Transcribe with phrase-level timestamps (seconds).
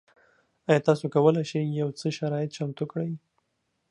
[0.67, 3.11] ایا تاسو کولی شئ یو څه شرایط چمتو کړئ؟